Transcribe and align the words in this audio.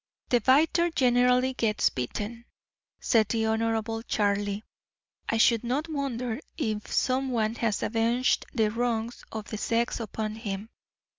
"The 0.29 0.41
biter 0.41 0.89
generally 0.89 1.53
gets 1.53 1.91
bitten," 1.91 2.45
said 2.99 3.29
the 3.29 3.45
Honorable 3.45 4.01
Charlie. 4.01 4.63
"I 5.29 5.37
should 5.37 5.63
not 5.63 5.89
wonder 5.89 6.39
if 6.57 6.91
some 6.91 7.29
one 7.29 7.53
has 7.61 7.83
avenged 7.83 8.47
the 8.51 8.71
wrongs 8.71 9.23
of 9.31 9.49
the 9.49 9.59
sex 9.59 9.99
upon 9.99 10.37
him. 10.37 10.69